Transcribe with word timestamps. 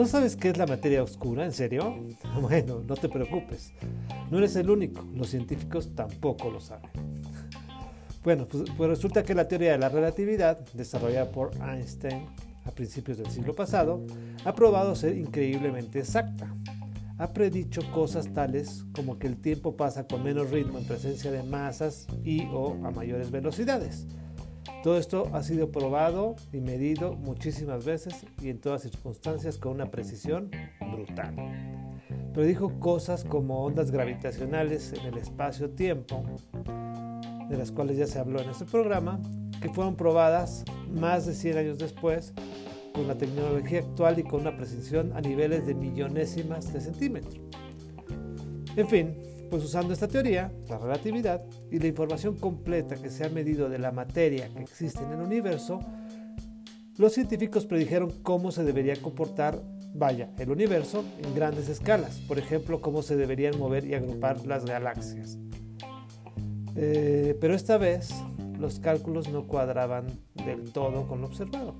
¿No 0.00 0.06
sabes 0.06 0.34
qué 0.34 0.48
es 0.48 0.56
la 0.56 0.66
materia 0.66 1.02
oscura? 1.02 1.44
¿En 1.44 1.52
serio? 1.52 1.94
Bueno, 2.40 2.80
no 2.88 2.96
te 2.96 3.10
preocupes. 3.10 3.74
No 4.30 4.38
eres 4.38 4.56
el 4.56 4.70
único. 4.70 5.04
Los 5.14 5.28
científicos 5.28 5.94
tampoco 5.94 6.50
lo 6.50 6.58
saben. 6.58 6.90
Bueno, 8.24 8.48
pues, 8.48 8.64
pues, 8.76 8.88
resulta 8.88 9.22
que 9.22 9.34
la 9.34 9.46
teoría 9.46 9.72
de 9.72 9.78
la 9.78 9.90
relatividad, 9.90 10.58
desarrollada 10.72 11.30
por 11.30 11.50
Einstein 11.56 12.26
a 12.64 12.70
principios 12.70 13.18
del 13.18 13.30
siglo 13.30 13.54
pasado, 13.54 14.02
ha 14.44 14.54
probado 14.54 14.94
ser 14.94 15.18
increíblemente 15.18 15.98
exacta. 15.98 16.54
Ha 17.18 17.34
predicho 17.34 17.82
cosas 17.92 18.32
tales 18.32 18.86
como 18.94 19.18
que 19.18 19.26
el 19.26 19.36
tiempo 19.36 19.76
pasa 19.76 20.06
con 20.06 20.22
menos 20.22 20.50
ritmo 20.50 20.78
en 20.78 20.86
presencia 20.86 21.30
de 21.30 21.42
masas 21.42 22.06
y 22.24 22.46
o 22.46 22.72
a 22.86 22.90
mayores 22.90 23.30
velocidades. 23.30 24.06
Todo 24.82 24.96
esto 24.96 25.28
ha 25.34 25.42
sido 25.42 25.70
probado 25.70 26.36
y 26.54 26.60
medido 26.60 27.12
muchísimas 27.12 27.84
veces 27.84 28.24
y 28.40 28.48
en 28.48 28.60
todas 28.60 28.80
circunstancias 28.80 29.58
con 29.58 29.72
una 29.72 29.90
precisión 29.90 30.50
brutal. 30.90 31.34
Pero 32.32 32.46
dijo 32.46 32.80
cosas 32.80 33.24
como 33.24 33.62
ondas 33.62 33.90
gravitacionales 33.90 34.94
en 34.94 35.04
el 35.04 35.18
espacio-tiempo, 35.18 36.24
de 37.50 37.58
las 37.58 37.72
cuales 37.72 37.98
ya 37.98 38.06
se 38.06 38.18
habló 38.18 38.40
en 38.40 38.48
este 38.48 38.64
programa, 38.64 39.20
que 39.60 39.68
fueron 39.68 39.96
probadas 39.96 40.64
más 40.88 41.26
de 41.26 41.34
100 41.34 41.58
años 41.58 41.78
después 41.78 42.32
con 42.94 43.06
la 43.06 43.18
tecnología 43.18 43.80
actual 43.80 44.18
y 44.18 44.22
con 44.22 44.40
una 44.40 44.56
precisión 44.56 45.12
a 45.14 45.20
niveles 45.20 45.66
de 45.66 45.74
millonésimas 45.74 46.72
de 46.72 46.80
centímetro. 46.80 47.38
En 48.76 48.88
fin, 48.88 49.14
pues 49.50 49.64
usando 49.64 49.92
esta 49.92 50.08
teoría, 50.08 50.52
la 50.68 50.78
relatividad 50.78 51.42
y 51.70 51.78
la 51.78 51.88
información 51.88 52.36
completa 52.36 52.94
que 52.96 53.10
se 53.10 53.24
ha 53.24 53.28
medido 53.28 53.68
de 53.68 53.78
la 53.78 53.90
materia 53.90 54.48
que 54.54 54.62
existe 54.62 55.02
en 55.02 55.12
el 55.12 55.20
universo, 55.20 55.80
los 56.96 57.12
científicos 57.12 57.66
predijeron 57.66 58.10
cómo 58.22 58.52
se 58.52 58.62
debería 58.62 58.94
comportar, 58.96 59.60
vaya, 59.94 60.30
el 60.38 60.50
universo 60.50 61.04
en 61.22 61.34
grandes 61.34 61.68
escalas, 61.68 62.20
por 62.28 62.38
ejemplo, 62.38 62.80
cómo 62.80 63.02
se 63.02 63.16
deberían 63.16 63.58
mover 63.58 63.84
y 63.84 63.94
agrupar 63.94 64.46
las 64.46 64.64
galaxias. 64.64 65.38
Eh, 66.76 67.36
pero 67.40 67.54
esta 67.54 67.76
vez 67.78 68.10
los 68.58 68.78
cálculos 68.78 69.28
no 69.30 69.46
cuadraban 69.46 70.06
del 70.44 70.72
todo 70.72 71.08
con 71.08 71.22
lo 71.22 71.26
observado. 71.26 71.74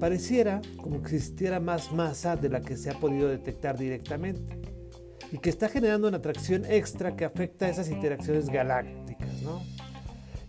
Pareciera 0.00 0.62
como 0.78 1.02
que 1.02 1.16
existiera 1.16 1.60
más 1.60 1.92
masa 1.92 2.36
de 2.36 2.48
la 2.48 2.60
que 2.60 2.76
se 2.76 2.90
ha 2.90 2.98
podido 2.98 3.28
detectar 3.28 3.78
directamente 3.78 4.71
y 5.32 5.38
que 5.38 5.48
está 5.48 5.68
generando 5.68 6.08
una 6.08 6.18
atracción 6.18 6.64
extra 6.66 7.16
que 7.16 7.24
afecta 7.24 7.64
a 7.64 7.70
esas 7.70 7.88
interacciones 7.88 8.50
galácticas. 8.50 9.30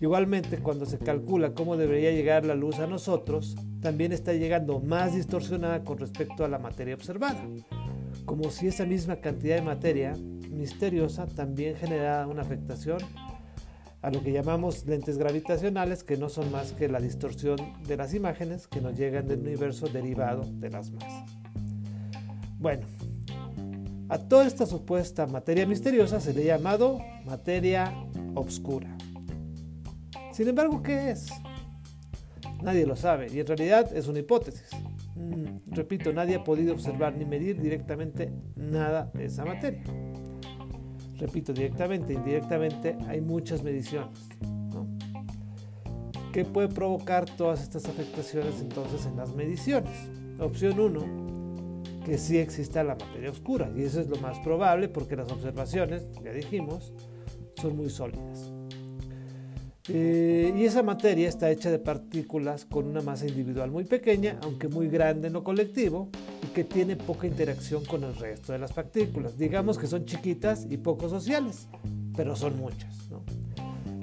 Igualmente, 0.02 0.58
cuando 0.58 0.86
se 0.86 1.00
calcula 1.00 1.54
cómo 1.54 1.78
debería 1.78 2.12
llegar 2.12 2.46
la 2.46 2.56
luz 2.56 2.80
a 2.80 2.88
nosotros, 2.88 3.56
también 3.82 4.12
está 4.12 4.34
llegando 4.34 4.82
más 4.82 5.16
distorsionada 5.16 5.86
con 5.86 5.98
respecto 5.98 6.44
a 6.44 6.50
la 6.50 6.60
materia 6.60 6.96
observada, 6.96 7.42
como 8.26 8.52
si 8.52 8.68
esa 8.68 8.86
misma 8.86 9.16
cantidad 9.16 9.56
de 9.56 9.62
materia 9.62 10.14
misteriosa 10.50 11.26
también 11.28 11.78
generara 11.78 12.28
una 12.28 12.42
afectación 12.42 12.98
a 14.02 14.12
lo 14.12 14.22
que 14.22 14.34
llamamos 14.34 14.86
lentes 14.86 15.18
gravitacionales, 15.18 16.04
que 16.04 16.18
no 16.18 16.28
son 16.28 16.52
más 16.52 16.74
que 16.74 16.90
la 16.90 17.00
distorsión 17.00 17.56
de 17.88 17.96
las 17.96 18.14
imágenes 18.14 18.68
que 18.68 18.82
nos 18.82 18.98
llegan 18.98 19.30
del 19.30 19.40
universo 19.40 19.88
derivado 19.88 20.44
de 20.44 20.70
las 20.70 20.92
masas. 20.92 21.32
Bueno, 22.60 22.86
a 24.14 24.20
toda 24.20 24.46
esta 24.46 24.68
supuesta 24.68 25.26
materia 25.26 25.66
misteriosa 25.66 26.20
se 26.20 26.36
le 26.36 26.44
ha 26.44 26.58
llamado 26.58 27.00
materia 27.26 27.92
obscura. 28.36 28.96
Sin 30.32 30.48
embargo, 30.48 30.84
¿qué 30.84 31.10
es? 31.10 31.30
Nadie 32.62 32.86
lo 32.86 32.96
sabe 32.96 33.26
y 33.34 33.40
en 33.40 33.48
realidad 33.48 33.92
es 33.92 34.08
una 34.08 34.20
hipótesis. 34.20 34.70
Mm, 35.16 35.74
repito, 35.74 36.14
nadie 36.14 36.36
ha 36.36 36.44
podido 36.44 36.74
observar 36.74 37.18
ni 37.18 37.26
medir 37.26 37.60
directamente 37.60 38.32
nada 38.56 39.10
de 39.16 39.26
esa 39.26 39.46
materia. 39.46 39.84
Repito, 41.18 41.52
directamente 41.52 42.14
indirectamente 42.14 42.96
hay 43.08 43.20
muchas 43.20 43.64
mediciones. 43.64 44.30
¿Qué 46.32 46.46
puede 46.46 46.68
provocar 46.68 47.26
todas 47.26 47.64
estas 47.64 47.86
afectaciones 47.86 48.62
entonces 48.62 49.08
en 49.08 49.16
las 49.16 49.34
mediciones? 49.34 49.92
Opción 50.40 50.80
1, 50.80 51.33
que 52.04 52.18
sí 52.18 52.38
exista 52.38 52.84
la 52.84 52.96
materia 52.96 53.30
oscura. 53.30 53.72
Y 53.76 53.84
eso 53.84 54.02
es 54.02 54.08
lo 54.08 54.18
más 54.18 54.40
probable 54.40 54.90
porque 54.90 55.16
las 55.16 55.32
observaciones, 55.32 56.08
ya 56.24 56.32
dijimos, 56.32 56.94
son 57.60 57.78
muy 57.78 57.90
sólidas. 57.90 58.52
Eh, 59.90 60.54
y 60.56 60.64
esa 60.64 60.82
materia 60.82 61.28
está 61.28 61.52
hecha 61.52 61.70
de 61.70 61.78
partículas 61.78 62.64
con 62.64 62.88
una 62.88 63.02
masa 63.02 63.28
individual 63.28 63.70
muy 63.70 63.84
pequeña, 63.84 64.40
aunque 64.42 64.70
muy 64.70 64.88
grande 64.88 65.28
en 65.28 65.34
lo 65.34 65.44
colectivo, 65.44 66.10
y 66.42 66.48
que 66.54 66.64
tiene 66.64 66.96
poca 66.96 67.28
interacción 67.28 67.84
con 67.84 68.04
el 68.04 68.16
resto 68.16 68.54
de 68.54 68.60
las 68.60 68.72
partículas. 68.72 69.38
Digamos 69.38 69.78
que 69.78 69.88
son 69.88 70.06
chiquitas 70.06 70.68
y 70.70 70.78
poco 70.78 71.10
sociales, 71.10 71.68
pero 72.16 72.36
son 72.36 72.58
muchas. 72.58 73.10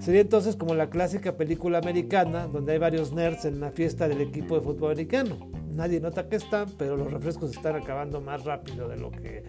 Sería 0.01 0.23
entonces 0.23 0.57
como 0.57 0.75
la 0.75 0.91
clásica 0.91 1.37
película 1.37 1.79
americana, 1.79 2.47
donde 2.47 2.73
hay 2.73 2.79
varios 2.79 3.13
nerds 3.13 3.45
en 3.45 3.57
una 3.57 3.71
fiesta 3.71 4.09
del 4.09 4.21
equipo 4.21 4.57
de 4.57 4.63
fútbol 4.63 4.93
americano 4.93 5.61
nadie 5.81 5.99
nota 5.99 6.29
que 6.29 6.37
están, 6.37 6.69
pero 6.77 6.97
los 6.97 7.11
refrescos 7.11 7.51
están 7.53 7.77
acabando 7.77 8.21
más 8.21 8.45
rápido 8.45 8.87
de 8.89 8.99
lo 8.99 9.11
que 9.11 9.45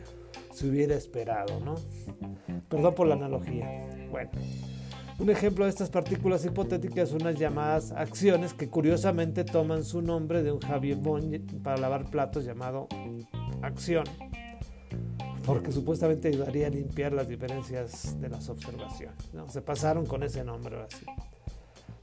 se 0.53 0.69
hubiera 0.69 0.95
esperado, 0.95 1.59
¿no? 1.59 1.75
Perdón 2.69 2.95
por 2.95 3.07
la 3.07 3.15
analogía. 3.15 3.67
Bueno, 4.09 4.31
un 5.19 5.29
ejemplo 5.29 5.65
de 5.65 5.71
estas 5.71 5.89
partículas 5.89 6.45
hipotéticas 6.45 7.09
son 7.09 7.21
unas 7.21 7.37
llamadas 7.37 7.91
acciones 7.91 8.53
que 8.53 8.69
curiosamente 8.69 9.43
toman 9.43 9.83
su 9.83 10.01
nombre 10.01 10.41
de 10.41 10.53
un 10.53 10.61
Javier 10.61 10.99
para 11.61 11.77
lavar 11.77 12.09
platos 12.09 12.45
llamado 12.45 12.87
acción, 13.61 14.05
porque 15.45 15.71
supuestamente 15.71 16.27
ayudaría 16.27 16.67
a 16.67 16.69
limpiar 16.69 17.13
las 17.13 17.27
diferencias 17.27 18.19
de 18.19 18.29
las 18.29 18.49
observaciones. 18.49 19.33
¿no? 19.33 19.49
Se 19.49 19.61
pasaron 19.61 20.05
con 20.05 20.23
ese 20.23 20.43
nombre 20.43 20.77
así. 20.81 21.05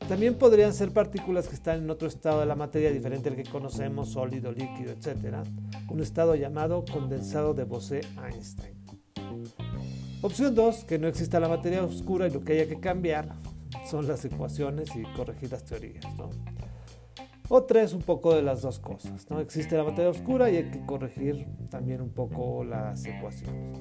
También 0.09 0.37
podrían 0.37 0.73
ser 0.73 0.91
partículas 0.93 1.49
que 1.49 1.55
están 1.55 1.83
en 1.83 1.91
otro 1.91 2.09
estado 2.09 2.41
de 2.41 2.47
la 2.47 2.55
materia 2.55 2.91
diferente 2.91 3.29
al 3.29 3.37
que 3.37 3.45
conocemos, 3.45 4.11
sólido, 4.11 4.51
líquido, 4.53 4.93
etc. 4.93 5.47
Un 5.91 6.01
estado 6.01 6.35
llamado 6.35 6.85
condensado 6.91 7.53
de 7.53 7.65
Bose-Einstein. 7.65 8.75
Opción 10.23 10.55
2, 10.55 10.85
que 10.85 10.99
no 10.99 11.09
exista 11.09 11.39
la 11.39 11.49
materia 11.49 11.85
oscura 11.85 12.27
y 12.27 12.31
lo 12.31 12.41
que 12.41 12.55
haya 12.55 12.69
que 12.69 12.81
cambiar 12.81 13.29
son 13.89 14.09
las 14.09 14.25
ecuaciones 14.25 14.89
y 14.97 15.03
corregir 15.15 15.53
las 15.53 15.65
teorías. 15.65 16.05
O 17.51 17.63
3, 17.63 17.95
un 17.95 18.03
poco 18.03 18.35
de 18.35 18.43
las 18.43 18.61
dos 18.63 18.79
cosas. 18.79 19.31
¿no? 19.31 19.41
Existe 19.41 19.77
la 19.77 19.85
materia 19.85 20.11
oscura 20.11 20.51
y 20.51 20.57
hay 20.57 20.71
que 20.71 20.85
corregir 20.85 21.47
también 21.71 22.03
un 22.03 22.11
poco 22.11 22.63
las 22.63 23.05
ecuaciones. 23.07 23.79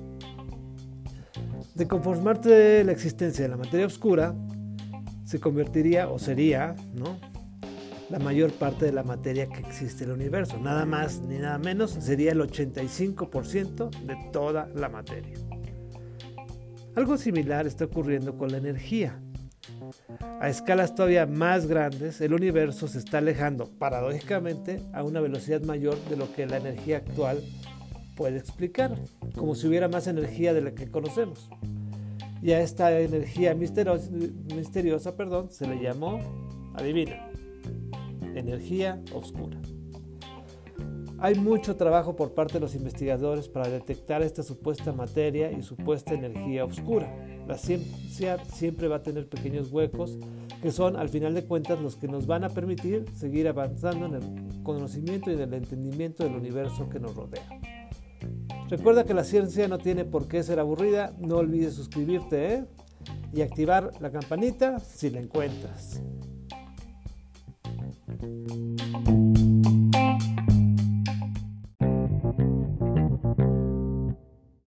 De 1.75 1.87
conformarte 1.87 2.83
la 2.83 2.91
existencia 2.91 3.43
de 3.43 3.49
la 3.49 3.57
materia 3.57 3.85
oscura, 3.85 4.33
se 5.25 5.39
convertiría 5.39 6.09
o 6.09 6.17
sería, 6.17 6.75
¿no? 6.93 7.19
La 8.09 8.19
mayor 8.19 8.53
parte 8.53 8.85
de 8.85 8.93
la 8.93 9.03
materia 9.03 9.49
que 9.49 9.59
existe 9.59 10.05
en 10.05 10.11
el 10.11 10.15
universo. 10.15 10.57
Nada 10.57 10.85
más 10.85 11.19
ni 11.19 11.37
nada 11.37 11.57
menos 11.57 11.91
sería 11.91 12.31
el 12.31 12.39
85% 12.39 13.89
de 14.05 14.15
toda 14.31 14.69
la 14.73 14.87
materia. 14.87 15.37
Algo 16.95 17.17
similar 17.17 17.67
está 17.67 17.85
ocurriendo 17.85 18.37
con 18.37 18.49
la 18.49 18.57
energía. 18.57 19.21
A 20.19 20.49
escalas 20.49 20.95
todavía 20.95 21.25
más 21.25 21.67
grandes, 21.67 22.21
el 22.21 22.33
universo 22.33 22.87
se 22.87 22.99
está 22.99 23.19
alejando, 23.19 23.69
paradójicamente, 23.77 24.81
a 24.93 25.03
una 25.03 25.19
velocidad 25.21 25.61
mayor 25.61 25.97
de 26.09 26.17
lo 26.17 26.31
que 26.33 26.45
la 26.45 26.57
energía 26.57 26.97
actual 26.97 27.43
puede 28.15 28.37
explicar, 28.37 28.95
como 29.35 29.55
si 29.55 29.67
hubiera 29.67 29.87
más 29.87 30.07
energía 30.07 30.53
de 30.53 30.61
la 30.61 30.71
que 30.71 30.89
conocemos. 30.89 31.49
Y 32.41 32.51
a 32.51 32.61
esta 32.61 32.99
energía 32.99 33.55
misteriosa, 33.55 35.15
perdón, 35.15 35.49
se 35.49 35.67
le 35.67 35.81
llamó, 35.81 36.19
adivina, 36.75 37.29
energía 38.35 39.01
oscura. 39.13 39.57
Hay 41.19 41.33
mucho 41.33 41.75
trabajo 41.75 42.15
por 42.15 42.35
parte 42.35 42.53
de 42.53 42.59
los 42.59 42.75
investigadores 42.75 43.49
para 43.49 43.67
detectar 43.69 44.21
esta 44.21 44.43
supuesta 44.43 44.93
materia 44.93 45.51
y 45.51 45.63
supuesta 45.63 46.13
energía 46.13 46.63
oscura. 46.63 47.11
La 47.47 47.57
ciencia 47.57 48.37
siempre 48.53 48.87
va 48.87 48.97
a 48.97 49.03
tener 49.03 49.29
pequeños 49.29 49.71
huecos 49.71 50.17
que 50.61 50.71
son 50.71 50.97
al 50.97 51.07
final 51.07 51.33
de 51.33 51.45
cuentas 51.45 51.79
los 51.79 51.95
que 51.95 52.07
nos 52.07 52.27
van 52.27 52.43
a 52.43 52.49
permitir 52.49 53.05
seguir 53.15 53.47
avanzando 53.47 54.05
en 54.07 54.15
el 54.15 54.63
conocimiento 54.63 55.31
y 55.31 55.35
en 55.35 55.41
el 55.41 55.53
entendimiento 55.53 56.23
del 56.23 56.35
universo 56.35 56.89
que 56.89 56.99
nos 56.99 57.15
rodea. 57.15 57.47
Recuerda 58.69 59.05
que 59.05 59.13
la 59.13 59.23
ciencia 59.23 59.67
no 59.69 59.77
tiene 59.77 60.03
por 60.03 60.27
qué 60.27 60.43
ser 60.43 60.59
aburrida, 60.59 61.13
no 61.19 61.37
olvides 61.37 61.73
suscribirte 61.73 62.53
¿eh? 62.53 62.65
y 63.33 63.41
activar 63.41 63.91
la 64.01 64.11
campanita 64.11 64.79
si 64.79 65.09
la 65.09 65.21
encuentras. 65.21 66.01